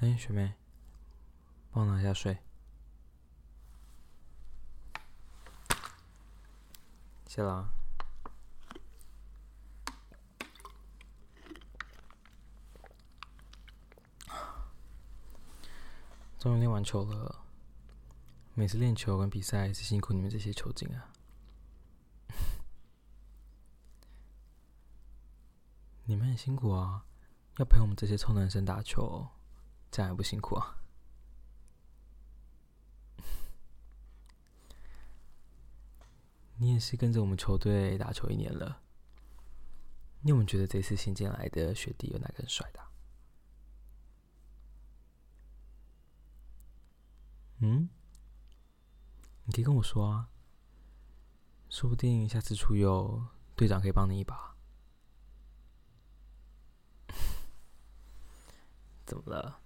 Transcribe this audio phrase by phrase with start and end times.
[0.00, 0.54] 哎，学妹，
[1.70, 2.38] 帮我拿一下水。
[7.26, 7.70] 谢了。
[16.38, 17.44] 终于练完球了。
[18.54, 21.12] 每次练球跟比赛也，是辛苦你们这些球精啊！
[26.04, 27.04] 你们很辛苦啊，
[27.58, 29.28] 要陪我们这些臭男生打球，
[29.90, 30.76] 这样还不辛苦啊？
[36.56, 38.82] 你也是跟着我们球队打球一年了，
[40.20, 42.80] 你有没有觉得这次新进来的学弟有哪个很帅的？
[47.60, 47.88] 嗯，
[49.44, 50.28] 你可以跟我说啊，
[51.70, 53.26] 说不定下次出游，
[53.56, 54.54] 队长可以帮你一把。
[59.06, 59.62] 怎么了？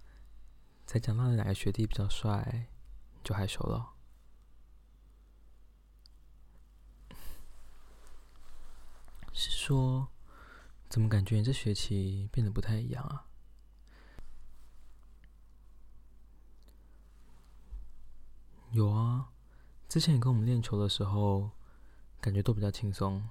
[0.85, 2.67] 才讲到哪个学弟比较帅，
[3.23, 3.93] 就害羞了？
[9.33, 10.07] 是说，
[10.87, 13.27] 怎么感觉你这学期变得不太一样啊？
[18.71, 19.31] 有啊，
[19.89, 21.51] 之前你跟我们练球的时候，
[22.21, 23.27] 感觉都比较轻松。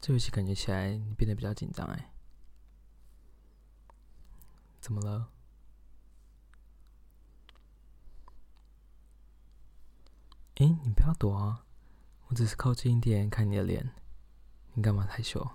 [0.00, 2.12] 这学期感觉起来你变得比较紧张哎，
[4.80, 5.30] 怎么了？
[10.58, 11.64] 哎，你不要躲啊！
[12.26, 13.92] 我只是靠近一点看你的脸，
[14.74, 15.48] 你干嘛害羞？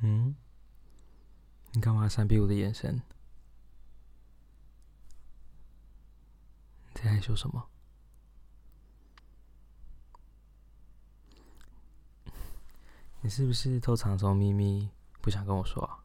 [0.00, 0.36] 嗯？
[1.72, 3.00] 你干嘛闪避我的眼神？
[6.92, 7.70] 你在害羞什么？
[13.22, 14.90] 你是不是偷藏什么秘密，
[15.22, 16.03] 不想跟我说啊？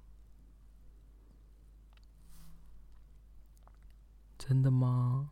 [4.49, 5.29] 真的吗？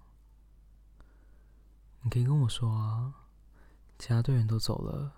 [2.02, 3.16] 你可以跟我说啊。
[3.98, 5.12] 其他队员都走了，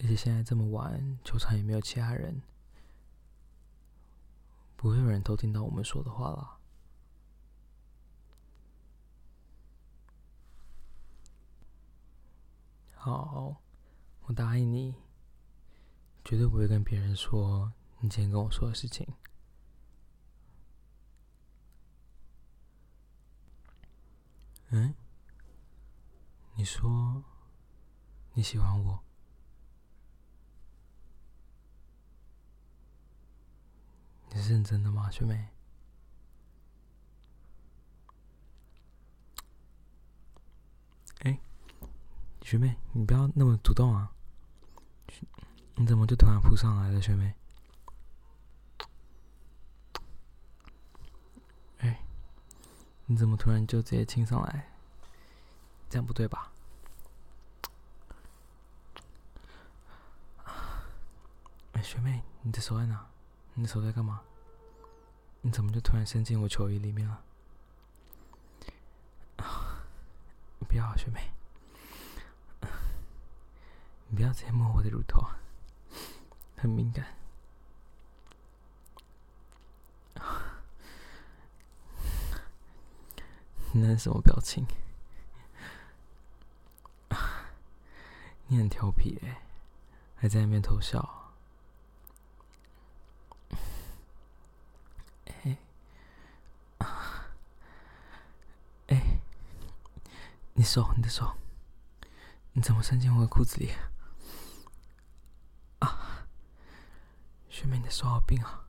[0.00, 2.42] 而且现在这么晚，球场也没有其他人，
[4.76, 6.58] 不会有人偷听到我们说的话了。
[12.92, 13.56] 好，
[14.26, 14.94] 我答应你，
[16.22, 19.08] 绝对不会跟别人说你今天跟我说的事情。
[24.70, 24.94] 嗯？
[26.54, 27.24] 你说
[28.34, 29.02] 你喜欢我？
[34.32, 35.48] 你是认真的吗，学妹？
[41.20, 41.40] 哎
[42.42, 44.12] 学妹，你不要那么主动啊！
[45.74, 47.34] 你怎么就突然扑上来了，学妹？
[51.78, 52.04] 哎，
[53.10, 54.70] 你怎么突然就直接亲上来？
[55.88, 56.52] 这样不对吧？
[61.72, 63.04] 哎，学妹，你的手在哪？
[63.54, 64.20] 你的手在干嘛？
[65.40, 67.20] 你怎么就突然伸进我球衣里面了？
[70.68, 71.32] 不要，啊学妹。
[74.06, 75.20] 你不要直接摸我的乳头，
[76.56, 77.04] 很敏感。
[83.72, 84.66] 你那什么表情？
[88.48, 89.42] 你很调皮哎，
[90.16, 91.32] 还在那边偷笑。
[95.44, 95.56] 哎，
[98.88, 99.20] 哎，
[100.54, 101.36] 你手，你的手，
[102.52, 103.72] 你怎么伸进我的裤子里？
[105.78, 106.26] 啊
[107.48, 108.42] 学妹，你的手好冰！
[108.42, 108.64] 啊，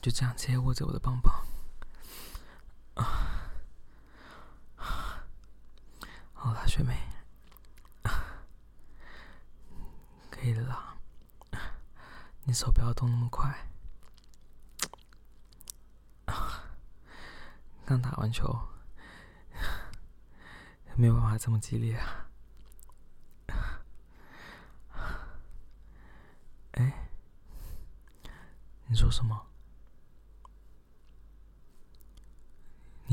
[0.00, 1.44] 就这样直接握着我的棒棒。
[2.94, 3.50] 啊，
[6.34, 6.96] 好了，学妹，
[10.30, 10.96] 可以了。
[12.44, 13.66] 你手不要动那么快。
[17.84, 18.68] 刚打完球，
[20.94, 22.26] 没有办法这么激烈啊。
[26.72, 27.08] 哎
[28.86, 29.46] 你说什么？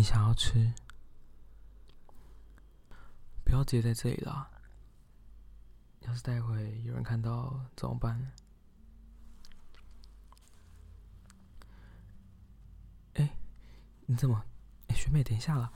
[0.06, 0.72] 想要吃，
[3.44, 4.52] 不要直接在这里啦。
[6.02, 8.31] 要是待会有人看到怎么办？
[13.16, 13.36] 哎，
[14.06, 14.46] 你怎么？
[14.90, 15.74] 哎，学妹，等一下了，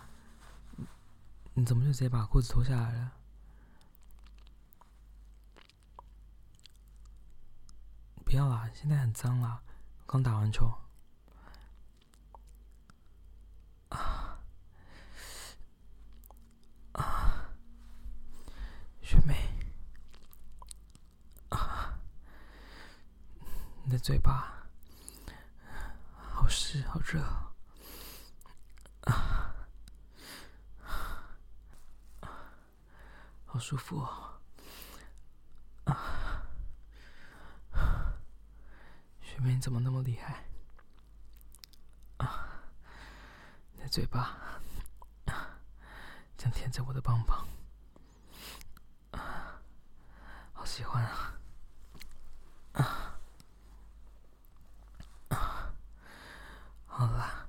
[1.55, 3.11] 你怎么就直接把裤子脱下来了？
[8.23, 9.63] 不要啦，现在很脏啦，
[10.05, 10.71] 刚打完球。
[24.09, 24.51] 嘴巴
[26.33, 27.21] 好湿好热，
[29.01, 29.53] 啊，
[33.45, 34.33] 好舒服哦。
[39.21, 40.43] 学妹，你怎么那么厉害？
[42.17, 42.49] 啊，
[43.73, 44.35] 你的嘴巴，
[46.35, 47.47] 这样舔着我的棒棒，
[49.11, 49.61] 啊，
[50.51, 51.03] 好喜欢！
[52.73, 53.15] 啊，
[55.29, 55.71] 啊，
[56.87, 57.47] 好啦，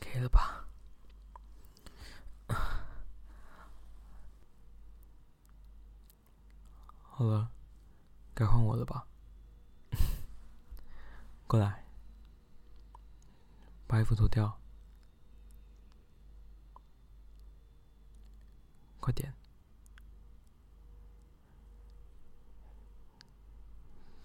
[0.00, 0.64] 可以了吧？
[7.14, 7.50] 好了，
[8.34, 9.06] 该换我了吧？
[11.46, 11.84] 过来，
[13.86, 14.58] 把衣服脱掉，
[18.98, 19.34] 快点！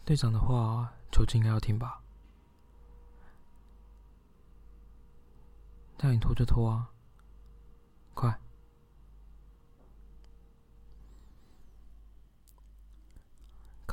[0.06, 2.02] 队长的话，球应该要听吧？
[5.98, 6.90] 叫你脱就脱啊！
[8.14, 8.40] 快，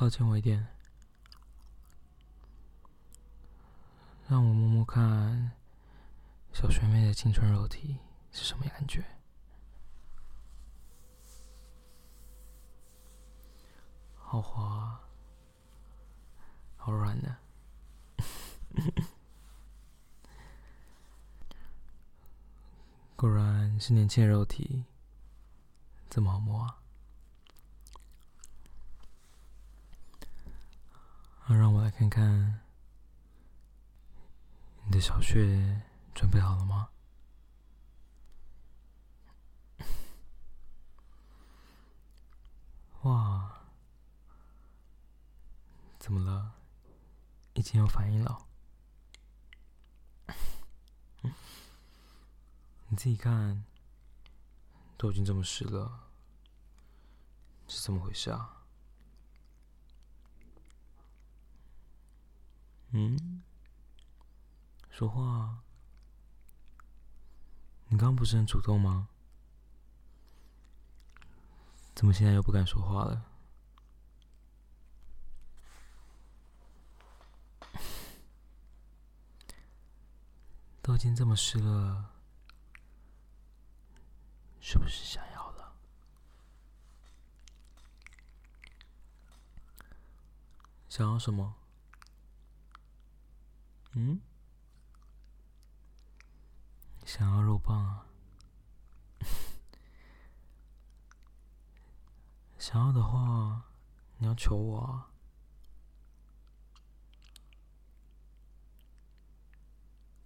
[0.05, 0.67] 靠近我一点。
[4.29, 5.53] 让我摸摸看，
[6.53, 7.97] 小学妹的青春肉体
[8.31, 9.03] 是什么感觉？
[14.15, 15.01] 好滑，
[16.77, 17.39] 好软呢。
[23.17, 24.85] 果然是年轻的肉体，
[26.11, 26.84] 这么好摸啊！
[31.59, 32.61] 让我来看看。
[34.85, 35.83] 你的小穴
[36.15, 36.91] 准备好了吗？
[43.03, 43.63] 哇，
[45.99, 46.55] 怎么了？
[47.55, 48.47] 已经有反应了？
[52.89, 53.65] 你自己看，
[54.97, 56.09] 都已经这么湿了，
[57.69, 58.64] 是怎么回事啊？
[62.97, 63.43] 嗯？
[64.89, 65.59] 说话，
[67.89, 69.09] 你刚刚不是很主动吗？
[71.93, 73.25] 怎么现在又不敢说话了？
[80.81, 82.13] 都已经这么湿了，
[84.61, 85.75] 是不是想要了？
[90.89, 91.57] 想要什么？
[93.95, 94.21] 嗯？
[97.05, 98.07] 想要肉棒啊！
[102.59, 103.67] 想要的话，
[104.19, 105.11] 你要求我啊！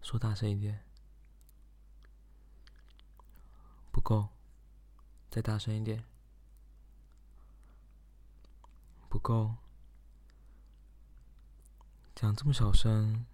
[0.01, 0.83] 说大声一点，
[3.91, 4.31] 不够，
[5.29, 6.05] 再大声一点，
[9.11, 9.57] 不够，
[12.15, 13.27] 讲这么小声，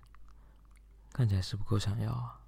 [1.15, 2.41] 看起来是不够想要啊！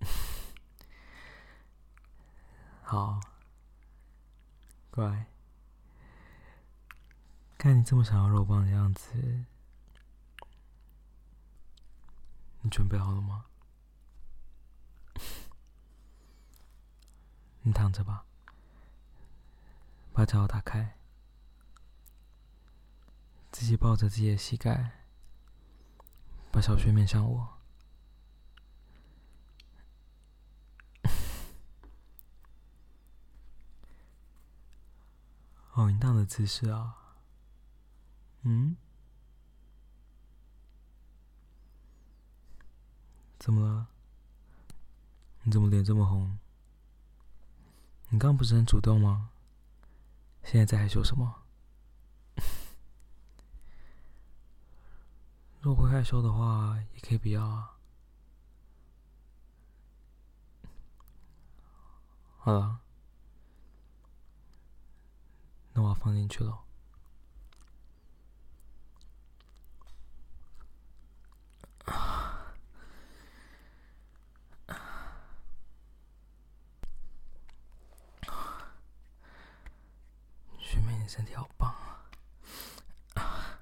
[2.82, 3.20] 好，
[4.90, 5.26] 乖，
[7.56, 9.44] 看你这么想要肉棒的样子，
[12.62, 13.44] 你准备好了吗？
[17.62, 18.24] 你躺着吧，
[20.12, 20.98] 把脚打开，
[23.60, 25.02] 自己抱着自己的膝盖，
[26.50, 27.58] 把小穴面向我。
[35.68, 37.18] 好淫荡的姿势啊！
[38.44, 38.78] 嗯？
[43.38, 43.88] 怎么了？
[45.42, 46.38] 你怎么脸这么红？
[48.08, 49.28] 你刚不是很主动吗？
[50.44, 51.42] 现在在害羞什么？
[55.60, 57.76] 如果会害羞的话，也可以不要啊。
[62.38, 62.80] 好了。
[65.72, 66.64] 那我放进去了。
[81.08, 81.74] 身体好棒
[83.14, 83.58] 啊！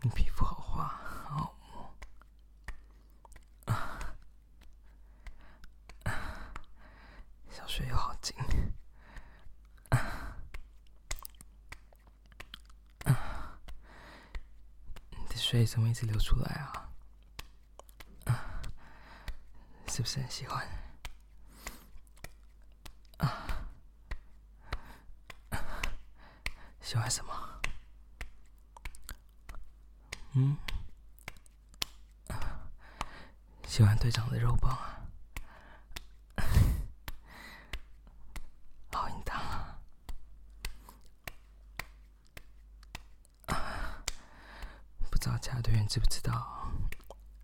[0.00, 0.86] 你皮肤好滑，
[1.28, 1.92] 好摸
[7.50, 8.36] 小穴又好紧
[15.10, 16.86] 你的水怎么一直流出来啊？
[19.88, 20.64] 是不是很喜欢？
[23.16, 23.66] 啊
[26.80, 27.60] 喜欢什么？
[30.34, 30.56] 嗯？
[33.66, 35.02] 喜欢队长的肉棒啊！
[38.92, 39.80] 好淫荡啊！
[45.40, 46.70] 其他队员知不知道？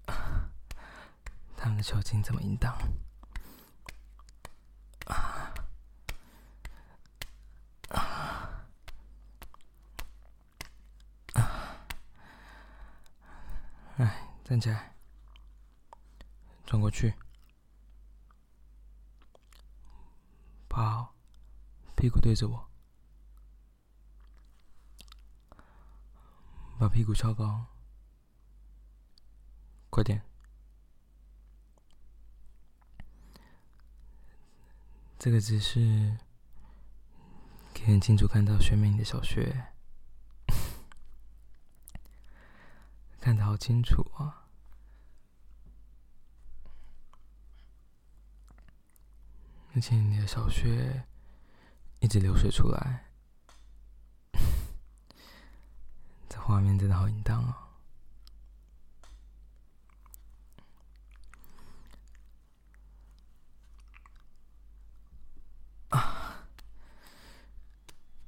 [1.57, 2.77] 他们的球精怎么淫荡？
[14.45, 14.95] 站起来，
[16.65, 17.13] 转过去，
[20.71, 21.13] 好，
[21.97, 22.69] 屁股对着我，
[26.79, 27.67] 把屁股翘高，
[29.97, 30.21] 快点，
[35.19, 36.19] 这个姿势
[37.73, 39.69] 可以很清楚看到学妹你的小穴。
[43.19, 44.45] 看得好清楚啊！
[49.75, 51.07] 而且你的小穴
[52.01, 53.07] 一直流水出来，
[56.29, 57.63] 这画面真的好淫荡啊！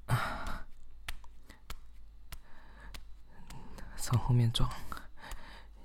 [0.07, 0.65] 啊！
[4.09, 4.67] 从后面撞。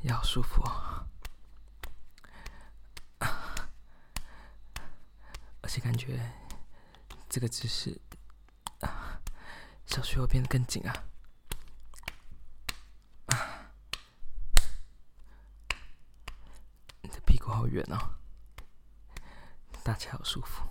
[0.03, 0.63] 要舒服，
[5.61, 6.31] 而且感觉
[7.29, 7.99] 这个姿势，
[9.85, 11.05] 小穴会变得更紧啊！
[17.01, 18.15] 你的屁股好圆哦，
[19.83, 20.65] 打起来好舒服。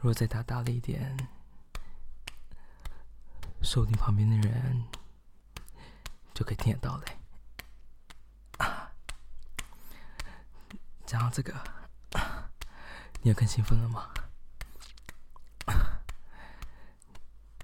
[0.00, 1.16] 如果再打大力一点。
[3.62, 4.84] 说不定旁边的人
[6.32, 7.18] 就可以听得到嘞。
[8.56, 8.90] 啊，
[11.04, 11.54] 讲到这个，
[13.20, 14.08] 你有更兴奋了吗？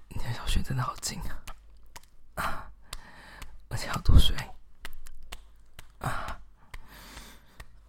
[0.07, 1.19] 你的小穴真的好紧
[2.35, 2.71] 啊，
[3.69, 4.35] 而且好多水
[5.97, 6.39] 啊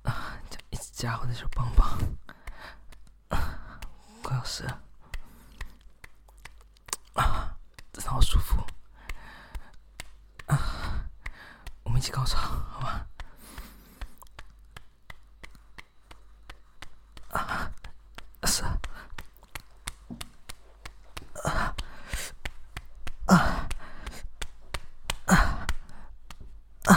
[0.04, 0.40] 啊！
[0.70, 1.98] 一直加我的小棒棒，
[4.50, 4.80] 是啊，
[7.14, 7.54] 啊，
[7.92, 8.10] 真的。
[8.10, 8.56] 好舒服
[10.46, 11.04] 啊！
[11.82, 13.06] 我们一起高潮，好吗？
[17.30, 17.70] 啊，
[18.44, 18.80] 是啊，
[21.44, 21.76] 啊
[23.26, 23.68] 啊
[25.26, 25.36] 啊
[26.86, 26.96] 啊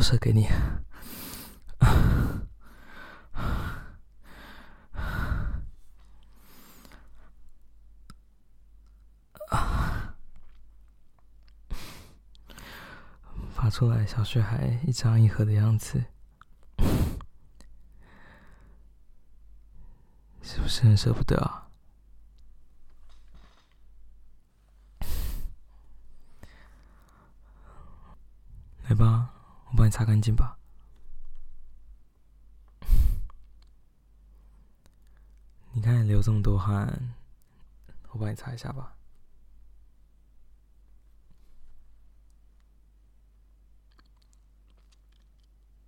[0.00, 0.48] 射给你，
[13.54, 16.04] 发出来小雪孩一张一合的样子，
[20.42, 21.68] 是不是很舍不得啊？
[28.88, 29.34] 来吧。
[29.70, 30.58] 我帮你擦干净吧。
[35.72, 37.14] 你看你流这么多汗，
[38.10, 38.96] 我帮你擦一下吧。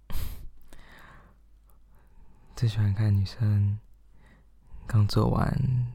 [2.55, 3.81] 最喜欢看女生
[4.87, 5.93] 刚做完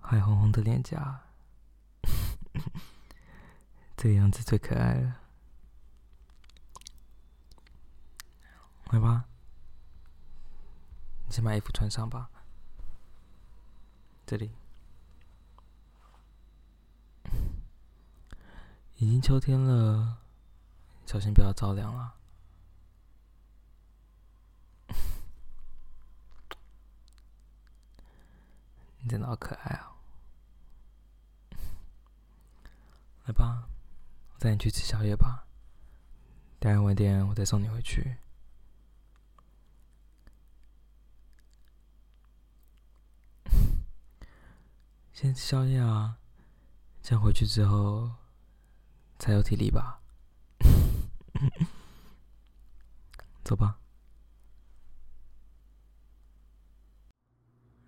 [0.00, 1.22] 还红红的脸颊，
[3.96, 5.21] 这个样子最可爱了。
[8.92, 9.24] 来吧，
[11.26, 12.28] 你先把衣服穿上吧。
[14.26, 14.50] 这里
[18.96, 20.18] 已经秋天了，
[21.06, 22.16] 小心不要着凉了。
[28.98, 29.96] 你真的好可爱啊！
[33.24, 33.66] 来吧，
[34.34, 35.46] 我带你去吃宵夜吧。
[36.60, 38.18] 待会晚点，我再送你回去。
[45.22, 46.18] 先吃宵夜啊，
[47.00, 48.10] 这样回去之后
[49.20, 50.00] 才有体力吧。
[53.44, 53.78] 走吧。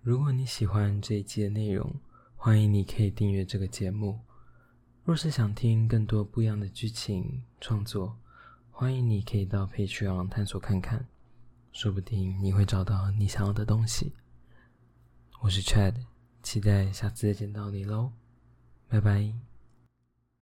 [0.01, 1.99] 如果你喜欢这一期的内容，
[2.37, 4.21] 欢迎你可以订阅这个节目。
[5.03, 8.17] 若是想听更多不一样的剧情创作，
[8.71, 11.05] 欢迎你可以到 Patreon 探索看看，
[11.73, 14.13] 说不定你会找到你想要的东西。
[15.41, 15.95] 我是 Chad，
[16.45, 18.11] 期待下次见到你喽，
[18.87, 19.54] 拜拜。